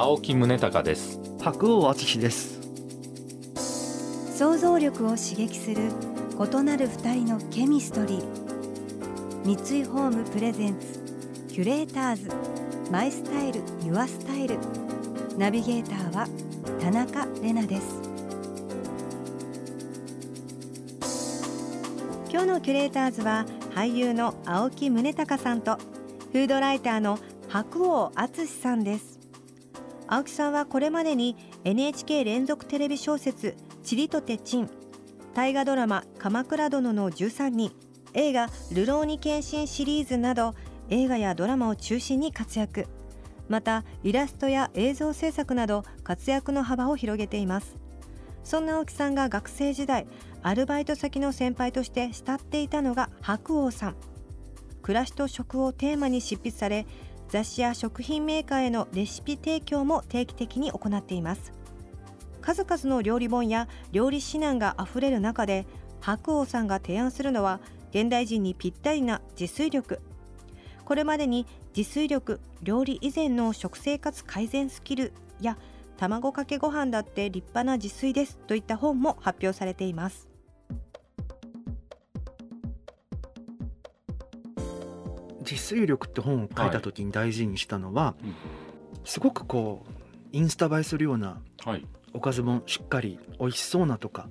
[0.00, 1.18] 青木宗隆です。
[1.40, 2.60] 白尾敦です。
[4.32, 5.90] 想像力を刺激する
[6.38, 9.44] 異なる二人のケミストリー。
[9.44, 11.00] 三井ホームプレゼンツ
[11.52, 12.30] キュレーターズ。
[12.92, 14.58] マイスタイルユアスタイル。
[15.36, 16.28] ナビゲーターは
[16.80, 18.00] 田中れなです。
[22.30, 25.76] 今日のキュレーターズは俳優の青木宗隆さんと
[26.32, 29.17] フードライターの白尾敦さんです
[30.10, 34.70] 青木さんはこれまでに NHK 連続テレビ小説「ちりとてちん」
[35.34, 37.72] 大河ドラマ「鎌倉殿の13人」
[38.14, 40.54] 映画「流浪に献身」シリーズなど
[40.88, 42.86] 映画やドラマを中心に活躍。
[43.48, 47.76] またイラストや映像制作など活躍の幅を広げています。
[48.42, 50.06] そんな青木さんが学生時代
[50.42, 53.96] アルバイト先の先輩として慕っていたのが白鸚さん。
[54.80, 56.86] 暮らしと食をテーマに執筆され
[57.28, 61.52] 雑誌や食品メーカーへのレシピ提供も定期的に行っています。
[62.40, 65.66] 数々の料理本や料理指南があふれる中で
[66.00, 67.60] 白鸚さんが提案するのは
[67.90, 70.00] 現代人にぴったりな自炊力。
[70.84, 75.58] これまでに自炊力料理以前の食生活改善スキルや
[75.98, 80.27] 卵かけご飯だって立派な自炊ですといった本も発表されています。
[85.58, 88.14] 自炊力って本を書いた時に大事にしたのは、
[89.04, 89.92] すごくこう
[90.32, 91.84] インスタ映えするようなはい。
[92.14, 94.28] おかずもしっかり美味しそうなとか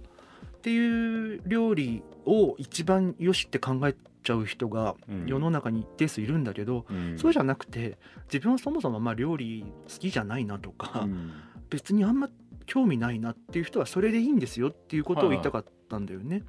[0.57, 5.25] っていう料理を一番よしって考えちゃう人がうん。
[5.27, 7.17] 世の中に一定数いるんだけど、うん。
[7.19, 7.97] そうじゃなくて
[8.31, 11.33] 自分はそもそもまあ料理好きじゃないなとか、うん。
[11.69, 12.29] 別にあんま
[12.65, 16.43] 興味ないなっていう人はそれでいいんですよっていうことを言いたかったんだよね。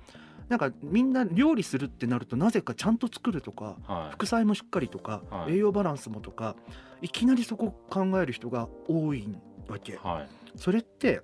[0.49, 4.13] なんかみんな料理するってなるとなぜかちゃんと作るとかはい。
[4.13, 5.55] 副菜もしっかりとか、はい。
[5.55, 6.57] 栄養バランスもとか
[7.03, 9.29] いきなりそこ考える人が多い
[9.69, 9.97] わけ。
[9.97, 10.29] はい。
[10.59, 11.23] それって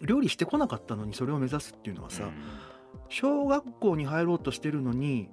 [0.00, 2.30] 料理してこなかったのにそれを目指すっていうのはさ、
[3.08, 5.28] 小学校に入ろうとしてるのに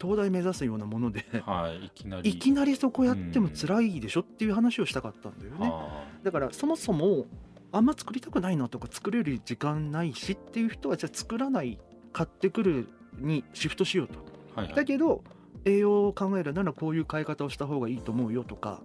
[0.00, 2.30] 東大目指すようなものでうんはいいきなり。
[2.30, 5.68] いきなりそこやっても辛いでしょっていう話をしたかったんだよね。
[5.68, 7.26] はだからそもそも
[7.72, 11.78] あんま作りたくないなとか作れる時間ないしっていう人はじゃあ作らない
[12.14, 12.88] 買ってくる
[13.18, 14.14] にシフトしようと。
[14.14, 14.16] い
[14.56, 14.74] はいはい。
[14.74, 15.22] だけど
[15.66, 18.80] 栄養を考えるならこういう買い方をした方がいいと思うよとか。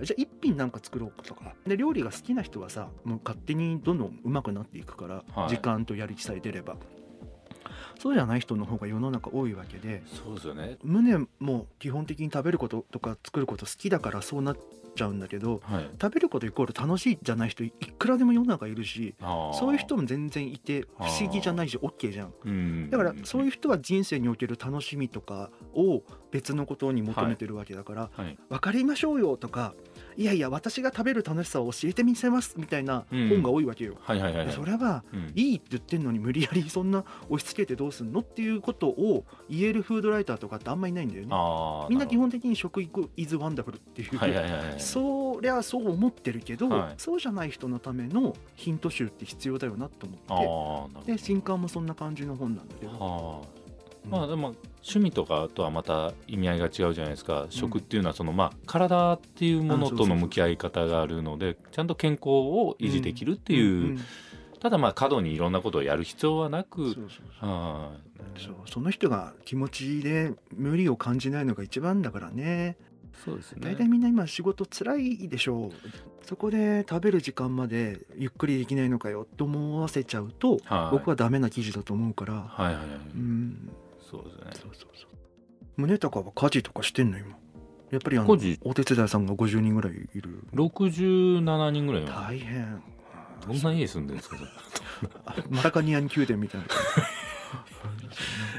[0.00, 1.54] じゃあ一品なんか作ろうとか。
[1.66, 5.48] で料理が好きな人はさもう勝手にどんどん上手くなっていくから、はい。
[5.48, 6.76] 時間とやる気さえ出れば。
[7.98, 10.02] そうじゃない人の方が世の中多いわけで。
[10.06, 10.78] そうですよね。
[10.84, 14.56] 胸も基本的に食べることとか作ること好きだからそうなっ
[14.98, 15.90] ちゃうんだけどはい。
[16.00, 19.14] 食べることイコール楽しいじゃない人いくらでも世の中いるし
[19.54, 22.90] そういう人も全然いて不思議じゃないし OK じゃん。
[22.90, 28.36] だからそういう人は人生における楽しみとかを別のことに求めてるわけだから、はい。
[28.48, 29.74] 分かりましょうよとか
[30.16, 33.96] いやいや私が食べる楽しさを教えてみせますみたいな本が多いわけよ。
[34.06, 35.32] それはうん。
[35.34, 41.86] いいって言ってんのに無理やりそんな押し付けてどうすんのっていうことを言えるフードライターとかってあんまりいないんだよね。
[41.88, 46.94] みんな基本的に食育 is wonderful っていう、はいはいはいはいそりゃそう思ってるけど、はい。
[46.98, 51.12] そうじゃない人のためのヒント集って必要だよなとあ思って。
[51.12, 53.46] で新刊もそんな感じの本なんだけど、
[54.10, 63.98] まあでも趣味とかとはまた意味合いが違うじゃないですか、食っていうのはそのまあ体っていうものとの向き合い方があるのでちゃんと健康を維持できるっていう、うんうん。
[64.60, 66.96] ただまあ過度にいろんなことをやる必要はなく
[68.66, 72.76] その人が気持ちで無理を感じないのが一番だからね。
[72.82, 73.60] ーそうですね。
[73.62, 75.72] 大体みんな今仕事辛いでしょう。
[76.24, 80.96] そこで食べる時間までゆっくりできないのかよと思わせちゃうと、はい。
[80.96, 82.84] 僕はダメな記事だと思うから、はいはいはい、
[83.14, 83.70] うん
[84.10, 84.42] そうですね。
[84.52, 85.08] そうそうそう。
[85.76, 87.18] 宗隆は家事とかしてんの？
[87.18, 87.36] 今。
[87.90, 88.36] やっぱりあのお
[88.74, 90.44] 手伝いさんが50人ぐらいいる。
[90.54, 92.02] 67人ぐらい。
[92.04, 92.82] は大変。
[93.46, 94.36] どんな家住んでるんですか？
[95.48, 96.66] マラカニアン宮殿みたいな。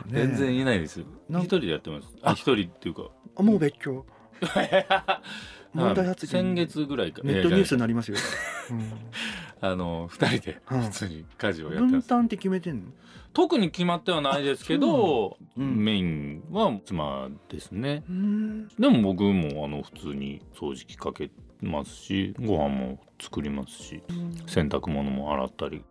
[0.08, 2.08] 全然いないです一人でやってます。
[2.34, 3.10] 一人っていうか。
[3.38, 4.06] あもう別居。
[5.74, 6.32] 問題発言。
[6.32, 7.22] 先月ぐらいか。
[7.24, 8.18] ネットニュースになりますよ、
[9.62, 10.82] あの二人でうん。
[10.82, 12.08] 普通に家事をうんやってます。
[12.08, 12.92] 分担って決めてんの？
[13.34, 15.84] 特に決まってはないですけど、うん。
[15.84, 18.04] メインは妻ですね。
[18.10, 18.68] うん。
[18.70, 21.30] でも僕もあの普通に掃除機かけ
[21.62, 24.02] ますしご飯も作りますし
[24.48, 25.84] 洗濯物も洗ったり、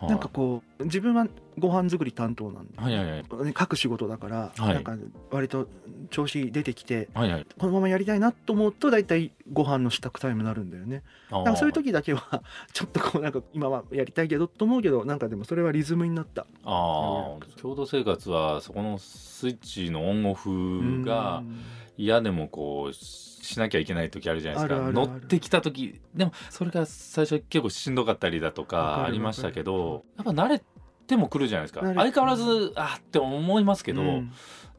[0.00, 0.10] はい。
[0.10, 1.26] なんかこう自分は
[1.58, 3.22] ご飯作り担当なんで、はいはいはい。
[3.44, 4.74] ね書く仕事だから、はい。
[4.74, 4.96] なんか
[5.30, 5.68] 割と
[6.10, 7.46] 調子出てきてはいはい。
[7.58, 11.02] このままやりたいなと思うと大体ご飯の支度タイムになるんだよね。
[11.30, 11.44] あー。
[11.44, 12.42] なんかそういう時だけは
[12.72, 16.46] ちょっとこうなんか今はやりたいけどと思うけどなんかでもそれはリズムになった。
[16.64, 21.58] ああ共同生活はそこのスイッチのオンオフがうん
[22.00, 24.92] 嫌でもこうしなきゃいけない時あるじゃないですか。
[24.92, 30.62] 乗ってきた時でもそれが最初結構しんどかったりだとわかありましたけどやっぱ慣れ
[31.06, 31.80] ても来るじゃないですか。
[31.80, 34.32] 相変わらずあって思いますけど、うん。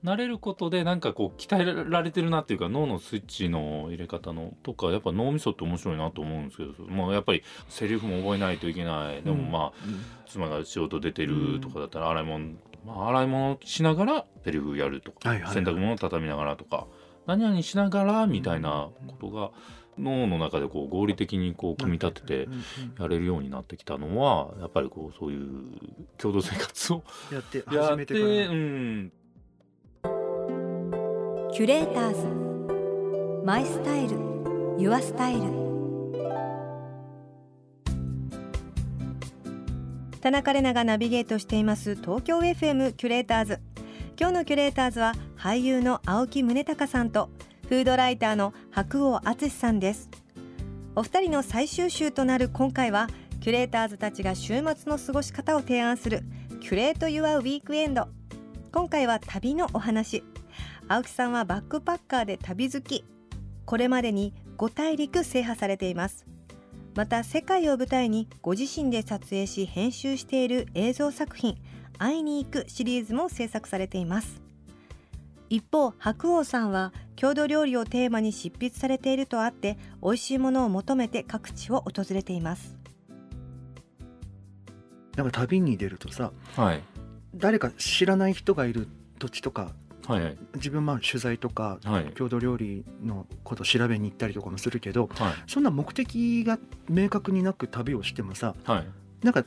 [0.04, 9.74] 慣れることでなんかこう鍛えられてるなっていうか脳のスイッチの入れ方のとかやっぱ脳みそって面白いなと思うんですけどもうやっぱりセリフも覚えないといけないでもまあ、
[10.28, 15.54] 妻が仕事出てるとかだったら洗い物、まあ、洗い物しながらセリフやるとか、はいはいはい。
[15.54, 16.88] 洗濯物を畳みながらとか
[17.28, 19.52] 何々しながらみたいなことが
[19.98, 22.50] 脳の中でこう合理的にこう組み立てて
[23.00, 25.50] やれるようになってきたのはやっぱりこうそういう
[26.18, 28.26] 共同生活をやってやって始めてから。
[28.26, 29.12] うん。
[31.54, 34.18] キュレーターズマイスタイル
[34.78, 35.62] ユアスタイル。
[40.22, 43.60] 田中れながナビゲートしています東京 FM キュレーターズ。
[44.20, 47.32] 今日のキュレーターズは俳優の青木宗隆さんと
[47.68, 50.08] フードライターの白尾敦さんです。
[50.96, 53.08] お二人の最終週となる今回は
[53.40, 56.22] キュレーターズたちが週末の過ごし方を提案する
[56.60, 58.08] キュレート・ユア・ウィークエンド。
[58.72, 60.24] 今回は旅のお話。
[60.88, 63.04] 青木さんはバックパッカーで旅好き。
[63.66, 66.28] これまでに5大陸制覇されています。
[66.94, 71.58] また世界を舞台にご自身で撮影し編集している映像作品
[71.98, 74.51] 「会いに行く」シリーズも制作されています。
[75.52, 82.78] 一方白鸚さんは郷土料理をテーマに執筆されているとあって美味しいものを求めて各地を訪れています。
[85.18, 86.82] なんか旅に出るとさはい。
[87.36, 88.88] 誰か知らない人がいる
[89.20, 89.74] 土地とか
[90.08, 90.24] はい。
[90.24, 92.14] はい自分まあ取材とかはい。
[92.16, 95.34] 郷土料理のこと調べに行ったりとかもするけどはい。
[95.48, 98.88] そんな目的が明確になく旅をしてもさはい。
[99.22, 99.44] なんか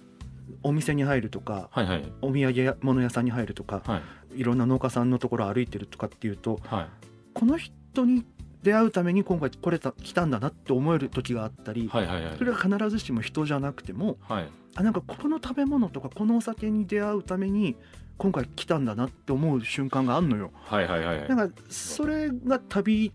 [0.62, 2.12] お店に入るとかはいはい。
[2.22, 4.02] お土産物屋さんに入るとかは
[4.34, 4.40] い。
[4.40, 6.88] いろんな農家さんのところ歩いてるとかっていうとはい。
[7.34, 8.24] この人に
[8.62, 12.36] 出会うために今回来れた来たんだなって思える時があったりはいはいはい。
[12.38, 14.48] それは必ずしも人じゃなくてもはい。
[14.76, 17.76] あなんかこの食べ物とかこのお酒に出会うために
[18.16, 20.50] 今回来たんだなって思う瞬間があるのよ。
[20.54, 21.28] はいはいはいはい。
[21.28, 23.12] なんかそれが旅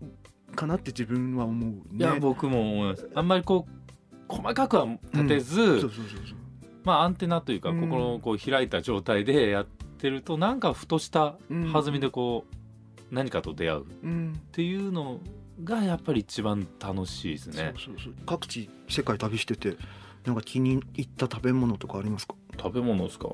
[0.54, 1.80] かなって自分は思うね。
[1.92, 3.08] いや僕も思います。
[3.14, 3.80] あんまりこう
[4.28, 6.39] 細かくは立てず、そうそうそうそう
[6.84, 7.80] まあアンテナというかうん。
[7.80, 9.66] 心をこう開いた状態でやっ
[9.98, 11.72] てるとなんかふとしたうん。
[11.72, 14.40] 弾みでこう何かと出会うっうん。
[14.52, 15.20] ていうの
[15.64, 17.74] がやっぱり一番楽しいですね。
[17.76, 18.14] そうそうそう。
[18.24, 19.76] 各地世界旅してて
[20.24, 22.34] なんか気に入った食べ物とかありますか？
[22.58, 23.28] 食べ物ですか？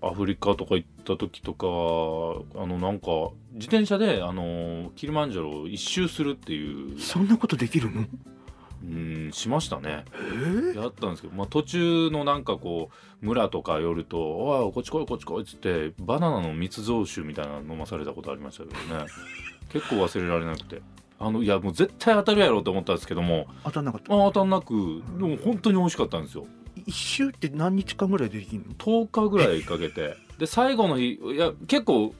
[0.00, 1.66] アフリカとか行った時とか
[2.60, 3.08] あのなんか
[3.52, 7.00] 自転車であのキリマンジャロを一周するっていう。
[7.00, 8.06] そんなことできるの？
[8.82, 10.04] うんしましたね。
[10.14, 10.80] えー？
[10.80, 12.90] やったんですけど、まあ、途中のなんかこ
[13.22, 19.06] う村とか寄ると「おいこっち来いこっち来い」っつってバナナの密造酒みたいなの飲まされたことありましたけどね。
[19.72, 20.82] 結構忘れられなくて。
[21.20, 24.14] あのいやもう絶対当たるやろうと思ったんですけども当たんなかった。
[24.14, 26.46] あ当たんなくでも本当に美味しかったんですよ。
[26.86, 30.16] 一周って何日間ぐらいでできるの？10日ぐらいかけて。
[30.38, 32.14] で最後の日いや結構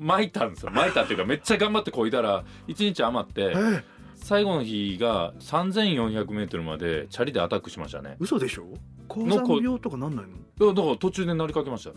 [0.00, 0.72] 巻いたんですよ。
[0.72, 3.82] 巻いたっていうかめっちゃ頑張ってこいだら1日余ってえー、
[4.22, 8.16] 最後の日が 3400m までチャリでアタックしましたね。
[8.20, 8.66] 嘘でしょ？
[9.08, 10.32] 高山病とかなんないの？
[10.32, 11.90] いやだから途中でなりかけました。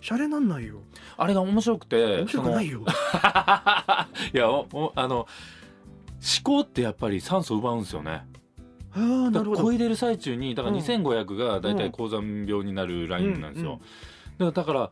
[0.00, 0.80] シャレなんないよ。
[1.16, 2.80] あれが面白くて面白くないよ。
[4.34, 5.26] いやおおあの思
[6.42, 8.26] 考ってやっぱり酸素奪うんですよね。
[8.94, 9.62] ああなるほど。
[9.62, 10.82] こいでる最中にだからうん。
[10.82, 13.80] 2500がだいたい高山病になるラインなんですよ、
[14.50, 14.90] だから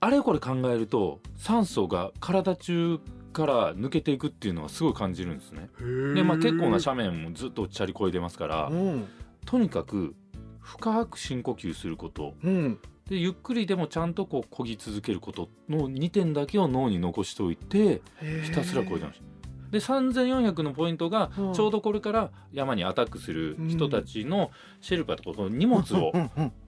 [0.00, 3.00] あれこれ考えると酸素が体中
[3.32, 5.70] から抜けていくっていうのはすごい感じるんですね。
[6.14, 9.08] で、まあ、結構な斜面もずっとチャリこいでますからうん。
[9.46, 10.14] とにかく
[10.60, 12.34] 深く深呼吸すること。
[12.42, 12.78] うん。
[13.08, 18.02] でゆっくりでもちゃんとこう漕ぎ続けることの2点だけを脳に残しておいて
[18.44, 19.24] ひたすらこいでました。
[19.70, 21.52] で3400のポイントがうん。
[21.54, 26.12] ちょうどこれから山にアタックする人たちのシェルパとかこの荷物を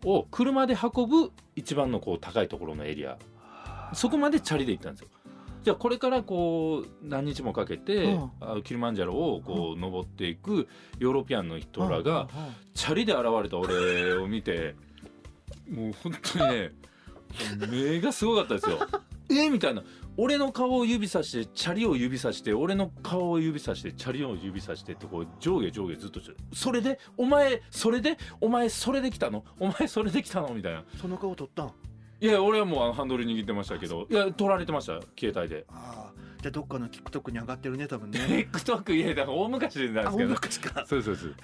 [0.04, 3.18] を車で運ぶ一番のこう高いところのエリア。
[3.92, 5.08] そこまでチャリで行ったんですよ。
[5.62, 8.30] じゃあこれからこう何日もかけてうん。
[8.40, 12.28] あキリマンジャロをこう登っていくヨーロピアンの人らが
[12.74, 14.74] チャリで現れた俺を見て
[15.70, 16.72] もう本当にね
[17.70, 18.78] 目がすごかったですよ。
[19.30, 19.82] えみたいな。
[20.16, 26.20] 俺の顔を指さしてチャリを指さして俺の顔を指さしてチャリを指さしてってこう上下上下ずっと
[26.52, 29.44] それでお前それでお前それできたの？
[29.60, 30.52] お前それできたの？
[30.52, 30.84] みたいな。
[31.00, 31.72] その顔撮ったん？
[32.20, 34.06] いや俺はもうあのハンドル握ってましたけど。
[34.10, 35.64] いや撮られてました携帯で。
[35.68, 36.12] ああ
[36.42, 38.18] じゃあどっかの TikTok に上がってるね多分ね。
[38.52, 40.30] TikTok いやだから大昔でなんですけど。
[40.30, 40.84] あ昔か。
[40.86, 41.34] そうそうそう。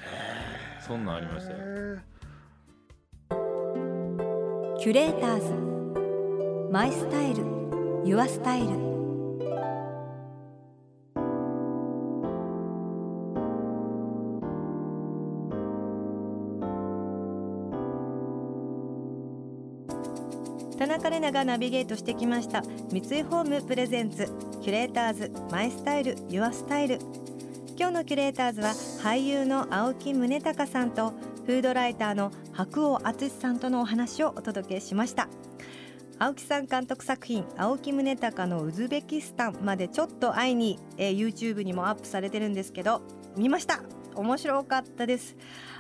[0.87, 1.59] そんなんありましたよ。
[4.78, 5.52] キュレーターズ。
[6.71, 7.45] マイスタイル。
[8.04, 8.95] ユアスタイル
[21.06, 22.62] 田中れながナビゲートしてきました。
[22.90, 24.26] 三井ホームプレゼンツ
[24.60, 26.98] キュレーターズマイスタイルユアスタイル。
[27.78, 28.70] 今日のキュレーターズは
[29.04, 31.10] 俳優の青木宗隆さんと
[31.46, 35.28] フードライターの白尾敦さんとのお話をお届けしました。
[36.18, 43.02] 青木さん監督作品青木宗隆のウズベキスタンまでちょっと会いに、えー YouTube にもアップされてるんですけど
[43.36, 43.80] 見ました。
[44.16, 45.36] 面白かったです。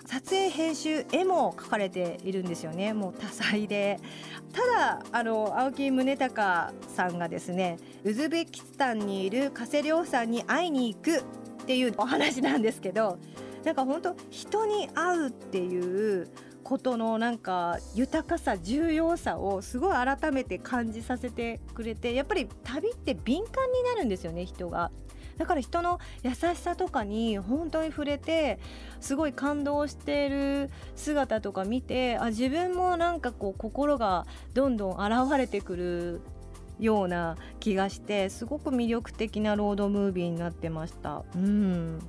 [0.06, 3.98] 撮影編集絵も描かれているんですよねもう多彩で
[4.52, 11.22] ただあの青木宗隆さんがですねウズベキスタンにいる加瀬亮さんに会いに行くっ
[11.66, 13.18] ていうお話なんですけど
[13.64, 16.28] なんか本当人に会うっていう
[16.62, 24.90] ことのなんか豊かさ重要さをすごい改めて感じさせてくれてやっぱり旅って敏感になるんですよね人が。
[25.38, 28.58] だから人の優しさとかに本当に触れて
[29.00, 36.20] すごい感動している姿とか見てあ自分もなんかこう心がどんどん現れてくる
[36.78, 41.24] ような気がしてすごく魅力的なロードムービーになってました。
[41.34, 42.00] うん。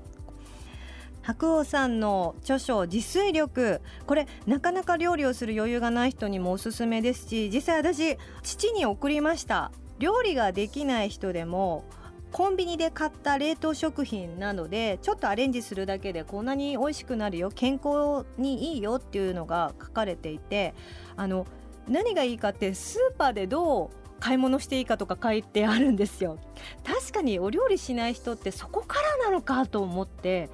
[1.21, 9.71] 白鸚さんの著書「自炊力」これなかなか料理をする余裕がない人にもおすすめですし実際私父に送りました。
[9.99, 11.83] 料理ができない人でも
[12.31, 20.73] コンビニで買った冷凍食品なのでちょっとアレンジするだけでこんなに美味しくなるよ健康にいいよっていうのが書かれていて
[21.15, 21.47] あの
[21.87, 26.39] 何がいいかってスーパーでどう買い物していいかとか書いてあるんですよ。
[26.83, 30.49] 確かにお料理しない人ってそこからなのかと思って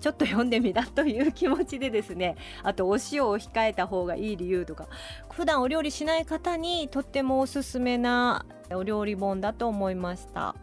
[0.00, 4.88] ちょっと読んでみたという気持ちでですねあとお塩を控えた方がいい理由とか
[5.32, 10.54] 普段お料理しない方にとってもおすすめなお料理本だと思いました。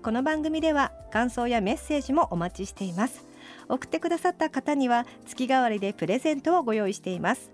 [0.00, 3.26] この番組では感想やメッセージもお待ちしています。
[3.68, 7.50] 送ってくださった方には月替わりでプレゼントをご用意しています。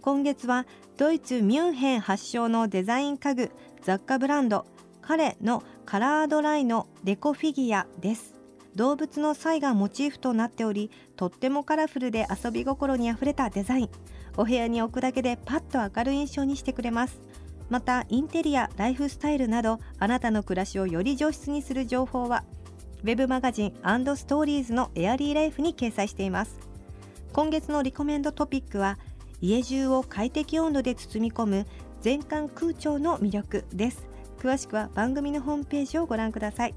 [0.00, 0.66] 今月は
[0.96, 3.50] ドイツミュンヘン発祥のデザイン家具
[3.82, 4.66] 雑貨ブランド
[5.02, 8.34] カレのカラードライのデコフィギュアです。
[8.76, 13.90] 動物のサイがモチーフとなっておりとってもカラフルで遊び心にあふれたデザイン。
[14.36, 17.20] お部屋に置くだけでパッと明るい印象にしてくれます。
[17.70, 22.44] またインテリアライフスタイルなどあなたの暮らしをより上質にする情報は
[23.02, 26.58] ウェブマガジンストーリーズのエアリーライフに掲載しています。
[27.32, 28.98] 今月のリコメンドトピックは
[29.40, 31.66] 家中を快適温度で包み込む
[32.02, 34.04] 全館空調の魅力です。
[34.38, 36.74] 詳しくは番組のホームページをご覧ください。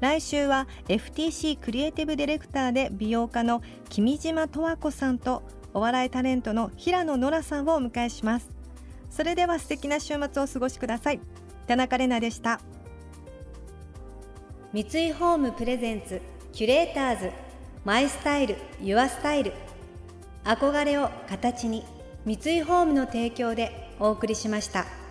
[0.00, 5.42] 来週は FTC クリエイティブディレクターで美容家の君島十和子さんと
[5.74, 8.61] お笑いタレントの平野ノラさんをお迎えします。
[9.14, 11.20] それでは素敵な週末をお過ごしください。
[11.66, 12.60] 田中れなでした。
[14.72, 17.30] 三井ホームプレゼンツキュレーターズ
[17.84, 19.52] マイスタイルユアスタイル。
[20.44, 21.84] 憧れを形に
[22.24, 25.01] 三井ホームの提供でお送りしました。